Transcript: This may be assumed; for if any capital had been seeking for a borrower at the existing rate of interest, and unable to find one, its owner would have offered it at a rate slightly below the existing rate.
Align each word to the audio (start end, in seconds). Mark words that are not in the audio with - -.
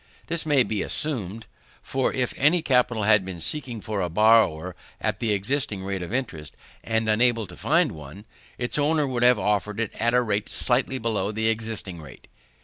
This 0.25 0.47
may 0.47 0.63
be 0.63 0.81
assumed; 0.81 1.45
for 1.83 2.11
if 2.11 2.33
any 2.35 2.63
capital 2.63 3.03
had 3.03 3.23
been 3.23 3.39
seeking 3.39 3.81
for 3.81 4.01
a 4.01 4.09
borrower 4.09 4.75
at 4.99 5.19
the 5.19 5.31
existing 5.31 5.83
rate 5.83 6.01
of 6.01 6.11
interest, 6.11 6.57
and 6.83 7.07
unable 7.07 7.45
to 7.45 7.55
find 7.55 7.91
one, 7.91 8.25
its 8.57 8.79
owner 8.79 9.05
would 9.05 9.21
have 9.21 9.37
offered 9.37 9.79
it 9.79 9.91
at 9.93 10.15
a 10.15 10.21
rate 10.23 10.49
slightly 10.49 10.97
below 10.97 11.31
the 11.31 11.49
existing 11.49 12.01
rate. 12.01 12.27